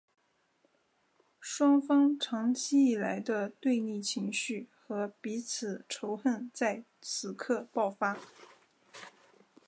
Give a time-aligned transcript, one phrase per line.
[1.39, 8.17] 双方长期以来的对立情绪和彼此仇恨在此刻爆发。